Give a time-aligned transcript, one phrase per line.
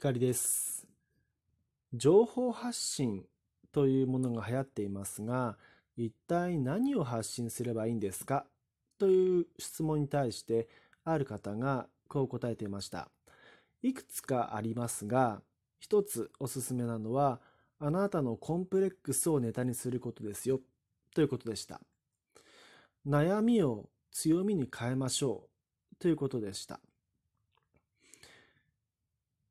[0.00, 0.86] 光です。
[1.92, 3.26] 情報発信
[3.70, 5.58] というものが流行っていますが、
[5.94, 8.46] 一体何を発信すればいいんですか？
[8.98, 10.70] という質問に対して、
[11.04, 13.10] ある方がこう答えていました。
[13.82, 15.42] いくつかありますが、
[15.80, 17.42] 一つおすすめなのは、
[17.78, 20.62] あなたのコンプレックスをネタにすることですよ、
[21.14, 21.78] ということでした。
[23.06, 25.50] 悩みを強みに変えましょ
[25.92, 26.80] う、ということでした。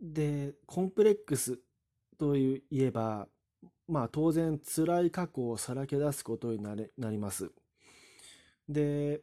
[0.02, 1.60] で、コンプレックス
[2.18, 3.28] といえば、
[3.88, 7.52] まあ当然辛い過去をさらけ出すことになれなります。
[8.68, 9.22] で、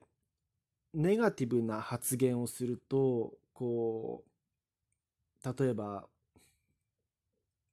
[0.94, 4.24] ネガティブな発言をすると、こ
[5.44, 6.08] う、例えば、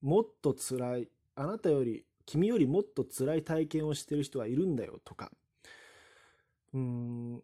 [0.01, 5.31] もっと辛い、あなたより、君よりもっと辛い体験をしてる人がいるんだよとか、
[6.73, 7.43] うん、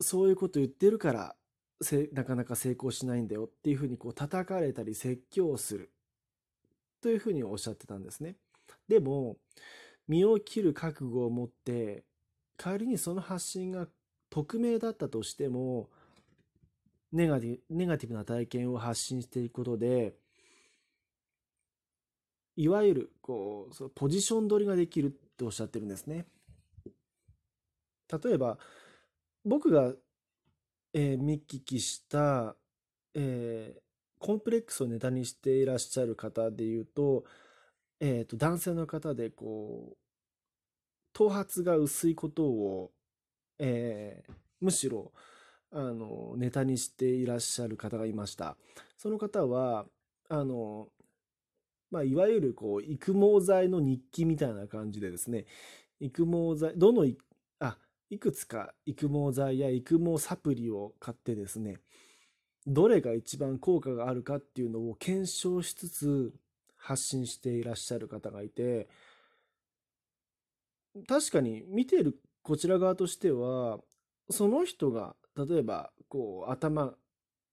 [0.00, 1.36] そういうこと言ってるから
[2.12, 5.90] なかなか成功しないんだよっていうふうにこう叩かれたり説教をする
[7.00, 8.36] というふうにおっしゃってたんですね。
[8.88, 9.36] でも
[10.06, 12.04] 身を切る覚悟を持って
[12.56, 13.88] 仮にその発信が
[14.28, 15.88] 匿名だったとしても
[17.12, 20.14] ネガティネガティブな体験を発信していくことで
[22.56, 26.26] いわゆるこうそのポジション取りができるっておっしゃってるんですね。
[28.22, 28.58] 例えば
[29.44, 29.94] 僕が
[30.92, 32.56] えー、見聞きした、
[33.14, 33.80] えー、
[34.18, 37.24] コンプレックスをネタにしていらっしゃる方でいうと、
[38.00, 39.96] えー、と男性の方でこう
[41.12, 42.90] 頭髪が薄いことを、
[43.58, 45.12] えー、むしろ
[45.72, 48.56] あのネタにしていらっしゃる方がいました。
[48.96, 49.86] その方は
[50.28, 50.88] あの、
[51.90, 55.46] まあ、いわゆるこう育毛剤の日記みたいな感じでですね
[56.00, 57.16] 育毛剤どのい
[58.10, 61.78] いくつか育毛剤や育毛サプリを買ってですね、
[62.66, 66.34] どれが一番効果があるかっていうのを検証しつつ
[66.76, 68.88] 発信していらっしゃる方がいて、
[71.06, 73.78] 確かに見ているこちら側としては、
[74.28, 76.94] その人が例えばこう頭、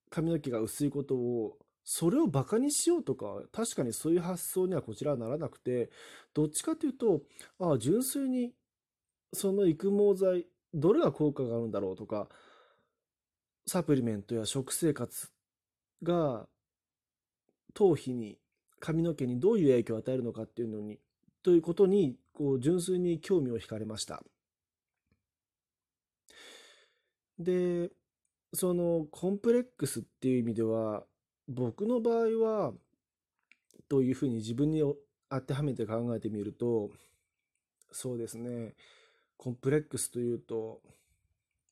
[0.10, 5.92] 髪の毛が薄いことをそれをバカにしようとか、確かにそういう発想にはこちらはならなくて、
[6.34, 7.22] どっちかというと、
[7.60, 8.52] ああ、純粋に
[9.34, 12.28] その育毛剤、どれが効果があるんだろうとか、
[13.66, 15.30] サプリメントや食生活
[16.02, 16.48] が
[17.74, 18.38] 頭皮に
[18.80, 21.00] 髪の毛にどういう影響を与えるのかっていうのに
[21.44, 24.24] ということにこう純粋に興味を惹かれました。
[27.38, 27.92] で
[28.54, 31.04] そのコンプレックスっていう意味では
[31.48, 32.74] 僕の場合は
[33.90, 34.82] というふうに自分に
[35.30, 36.90] 当てはめて考えてみると
[37.92, 38.76] そうですね。
[39.38, 40.82] コンプレックスというと、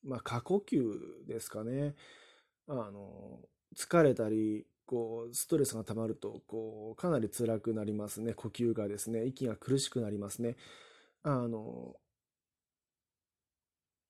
[0.04, 1.94] まあ、過呼吸ですかね。
[2.68, 3.40] あの、
[3.76, 8.34] 疲れたり、こう、ストレスが溜まると、こう、かなり辛くなりますね。
[8.34, 10.56] 呼吸がですね、息が苦しくなりますね。
[11.22, 11.96] あの、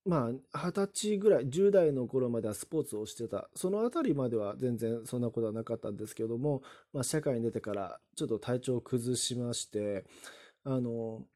[0.04, 3.50] まあ、二十歳ぐらい、10代の頃まではスポーツをしてた。
[3.56, 6.62] そのあたりまでは全然そんなことはなかったんですけども、
[6.92, 10.04] まあ、社会に出てからちょっと体調を崩しまして、
[10.64, 11.26] あの、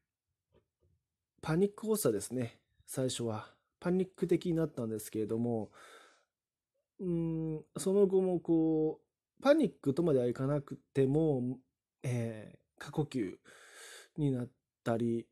[1.41, 2.59] パニック発作ですね。
[2.85, 3.47] 最初は。
[3.79, 5.71] パニック的になったんですけれども、
[6.99, 8.99] うん、その後もこ
[9.39, 11.57] う、パニックとまではいかなくても、
[12.03, 13.37] えー、過呼吸
[14.17, 14.47] になっ
[14.83, 15.25] たり、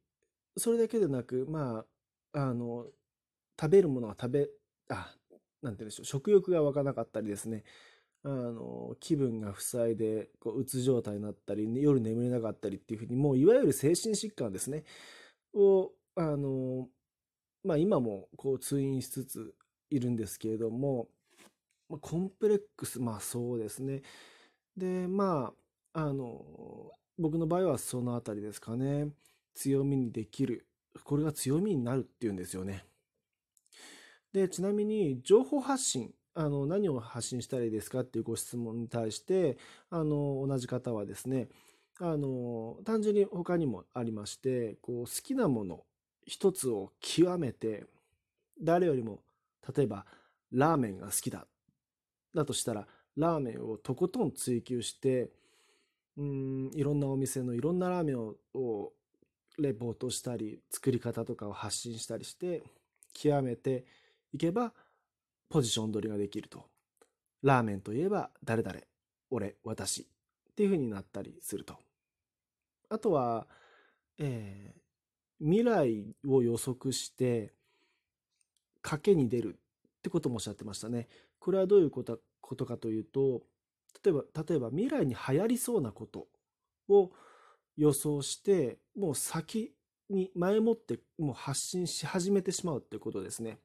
[0.57, 1.85] それだけでなく、ま
[2.33, 2.87] あ、あの、
[3.59, 4.49] 食べるものが食べ、
[4.89, 5.13] あ、
[5.61, 7.63] なんて言うんでしょう、食欲が湧かなかったりですね、
[8.23, 14.85] あの、気分が塞いで、こう、うつ状態になったり、夜眠れなかったりっていうふうに、もういわゆる精神疾患ですね、
[15.53, 16.89] をあの、
[17.63, 19.55] まあ今もこう通院しつつ
[19.89, 21.09] いるんですけれども
[21.89, 24.03] ま、コンプレックス、まあそうですね。
[24.77, 25.53] で、ま
[25.93, 26.45] あ、あの、
[27.19, 29.09] 僕の場合はそのあたりですかね。
[29.55, 30.67] 強みにできる。
[31.05, 32.85] これが強みになるっていうんですよね。
[34.33, 39.57] で、ちなみに情報発信、あの、何を発信したらいいですかっていうご質問に対して、
[39.89, 41.49] あの、同じ方はですね、
[41.99, 45.83] あの、単純に他にもありまして、こう、好きなもの、
[46.25, 47.85] 一つを極めて、
[48.61, 49.19] 誰よりも、
[49.75, 50.05] 例えば、
[50.51, 51.47] ラーメンが好きだ。
[52.33, 55.31] だとしたら、ラーメンをとことん追求して、
[56.17, 58.93] うん、いろんなお店のいろんなラーメンをを
[59.57, 62.63] レポートしたり、作り方とかを発信したりして、
[63.13, 63.85] 極めて
[64.33, 64.73] いけば、
[65.49, 66.65] ポジション取りができると。
[67.41, 68.79] ラーメンといえば、誰々、
[69.29, 70.05] 俺、私っ
[70.55, 71.77] ていう風になったりすると。
[72.89, 73.47] あとは、
[74.17, 74.81] えー、
[75.39, 77.53] 未来を予測して
[78.83, 81.07] 賭けに出るってこともおっしゃってましたね。
[81.39, 83.41] これはどういうことことかというと
[84.03, 86.27] 例えば、例えば未来に流行りそうなこと
[86.87, 87.11] を
[87.77, 89.73] 予想して、もう先
[90.09, 93.57] に前もってもう発信し始めてしまうっていうことですね。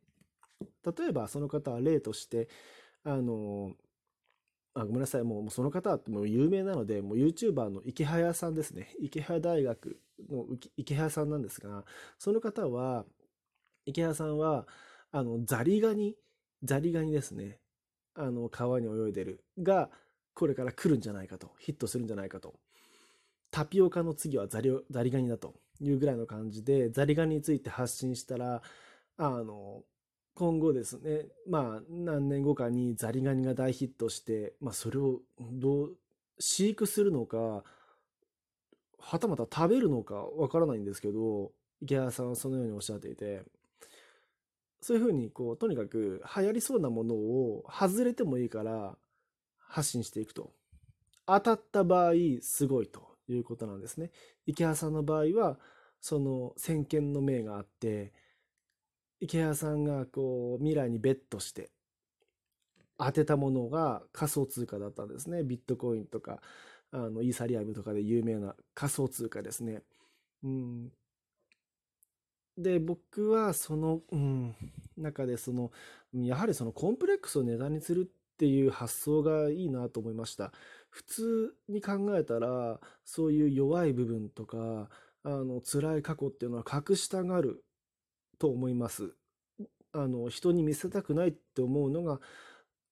[0.84, 2.48] 例えばその方は例として、
[3.04, 3.72] あの、
[4.74, 8.94] あごめんなさい、もうその方はもう有名なので、もう YouTuber の池早さんですね。
[8.98, 10.00] 池早大学
[10.30, 11.84] の池早さんなんですが、
[12.18, 13.04] その方は、
[13.86, 14.66] 池早さんは、
[15.12, 16.16] あの、ザリガニ、
[16.62, 17.60] ザリガニですね。
[18.14, 19.44] あの、川に泳いでる。
[19.58, 19.90] が、
[20.34, 21.52] これから来るんじゃないかと。
[21.58, 22.54] ヒットするんじゃないかと。
[23.50, 28.62] タピオカの次はザリザリガニだというぐらいの感じで、ザリガニについて発信したら、
[29.16, 29.84] あの、
[30.34, 35.96] 今後ですね、まあ、何年後かにザリガニが大ヒットして、まあ、それをどう、
[36.40, 37.62] 飼育するのか、
[39.04, 41.52] はたまた食べるのかわからないんですけど、
[41.82, 43.42] 池谷さんはそのようにおっしゃっていて、
[44.80, 48.96] そういうふうに、こう、とにかく流行りそうなものを外れてもいいから
[49.58, 50.52] 発信していくと。
[51.26, 54.10] 当たった場合、すごいということなんですね。
[54.46, 55.58] 池谷さんの場合は、
[56.00, 58.12] その先見の明があって、
[59.20, 61.70] 池谷さんがこう未来にベットして
[62.98, 65.42] 当てたものが仮想通貨だったんですね。
[65.42, 66.40] ビットコインとか、
[66.94, 69.82] あのイーサリアムとかで有名な仮想通貨ですね。
[70.44, 70.92] うん、
[72.56, 74.54] で、僕はその、うん、
[74.96, 75.72] 中でその、
[76.12, 80.52] やはりそのコンプレックスを値段にするっていう発想がいいなと思いました。
[80.90, 84.88] 普通に考えたら、そういう弱い部分とか、
[85.24, 87.64] あの辛い過去っていうのは隠したがる
[88.38, 89.14] と思います。
[89.92, 92.20] あの人に見せたくないって思うのが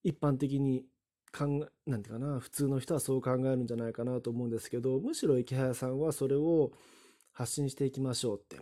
[0.03, 0.85] 一般的に
[1.33, 6.73] 考えなんていうかな普通の人はそう考えるんじゃないかなと思うんですけどむしろ池早さんはそれを
[7.33, 8.61] 発信していきましょうって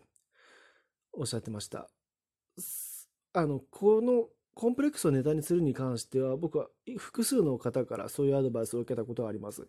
[1.13, 1.89] おっしゃってました。
[3.33, 6.69] あのこのコンプレックスをネタにするに関しては僕は
[6.99, 9.67] 複数の方からそういうアドバイスを受けたことがあります。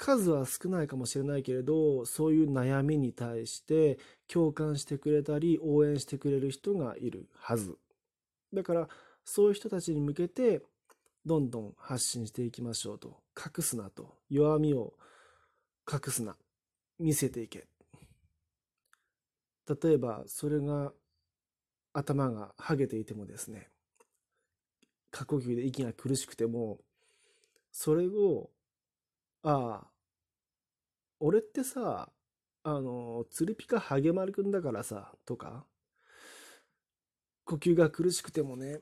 [0.00, 3.98] 数は少ないかもしれないけれどそういう悩みに対して
[4.28, 7.76] 共感してくれたり応援してくれる人がいるはず
[8.54, 8.88] だから
[9.26, 10.62] そういう人たちに向けて
[11.26, 13.20] どんどん発信していきましょうと。
[13.36, 14.14] 隠すなと。
[14.28, 14.94] 弱みを
[15.90, 16.36] 隠すな。
[16.98, 17.66] 見せていけ。
[19.82, 20.92] 例えばそれが
[21.92, 23.68] 頭がはげていてもですね。
[25.10, 26.78] 過呼吸で息が苦しくても
[27.72, 28.50] それを
[29.42, 29.90] ああ、
[31.18, 32.10] 俺ってさ、
[32.62, 35.64] あの、ツルピカハゲマルくんだからさ、とか、
[37.44, 38.80] 呼吸が苦しくてもね、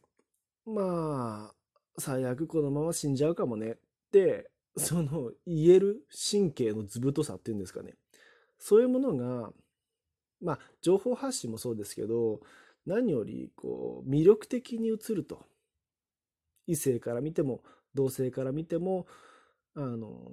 [0.66, 1.54] まあ、
[1.98, 3.76] 最悪このまま死んじゃうかもねっ
[4.12, 7.94] て、その言える神経の図太さっていうんですかね。
[8.58, 9.50] そういうものが、
[10.40, 12.40] まあ、情報発信もそうですけど、
[12.86, 15.44] 何よりこう魅力的に映ると。
[16.66, 17.62] 異性から見ても、
[17.94, 19.06] 同性から見ても、
[19.74, 20.30] あの、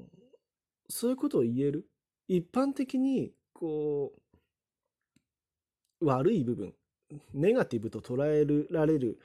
[0.89, 1.87] そういうことを言える。
[2.27, 4.13] 一般的に、こ
[6.01, 6.73] う、悪い部分、
[7.33, 9.17] ネガティブと捉えられる、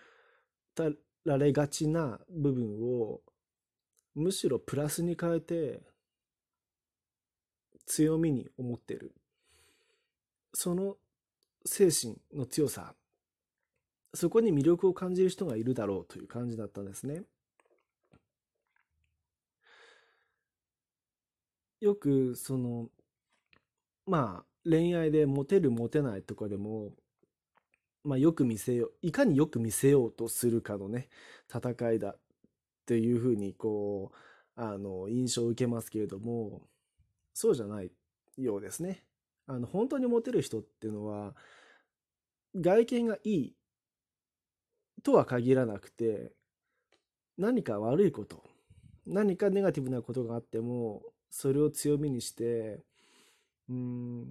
[1.24, 3.20] られがちな部分を、
[4.14, 5.82] むしろプラスに変えて、
[7.86, 9.12] 強みに思ってる。
[10.52, 10.96] その
[11.64, 12.94] 精神の強さ、
[14.14, 17.22] そこに魅力を感じる人がいるだろうという感じだったんですね。
[21.80, 22.88] よくその
[24.06, 26.92] まあ恋愛でモテるモテないとかでも
[28.04, 31.08] まあよく見せよういかによく見せようとするかのね
[31.52, 32.18] 戦いだっ
[32.86, 36.62] ていうふうにこうあの印象を受けますけれども
[37.34, 37.90] そうじゃない
[38.36, 39.04] ようですね。
[39.46, 41.34] あの本当にモテる人っていうのは
[42.54, 43.54] 外見がいい
[45.02, 46.32] とは限らなくて
[47.36, 48.44] 何か悪いこと
[49.06, 52.80] 何かネガティブなことがあってもそれを強みにして、
[53.68, 54.26] うん、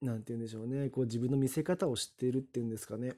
[0.00, 3.16] なんて言うんでしょうね、こう自分の見せ方を知っているっていうんですかね。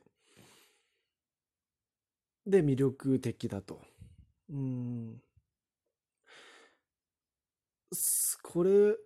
[2.46, 3.80] で、魅力的だと。
[4.50, 5.22] うん。
[8.42, 8.96] これ、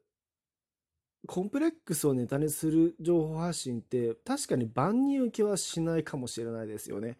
[1.26, 7.18] コンプレックスをネタにする情報発信って確かに万人受けはしないかもしれないですよね。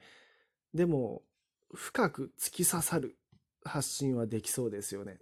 [0.72, 1.22] でも、
[1.74, 3.18] 深く突き刺さる
[3.64, 5.18] 発信はできそうですよね。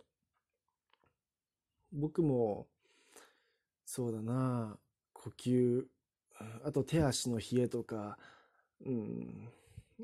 [1.93, 2.69] 僕も、
[3.87, 4.79] そうだな、
[5.25, 5.87] 呼吸、
[6.65, 8.19] あと手足の冷えとか、
[8.85, 9.49] うん、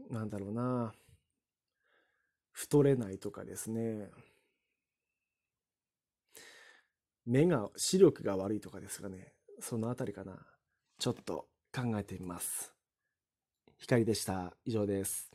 [0.08, 0.94] なんだろうな、
[2.52, 4.10] 太れないとかですね。
[7.26, 9.34] 目が、視力が悪いとかですかね。
[9.60, 10.38] そのあたりかな。
[10.98, 12.72] ちょっと考えてみます。
[13.76, 14.56] 光でした。
[14.64, 15.29] 以上です。